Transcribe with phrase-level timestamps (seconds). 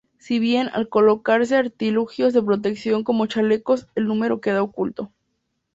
[0.17, 5.11] Si bien, al colocarse artilugios de protección como chalecos, el número queda oculto.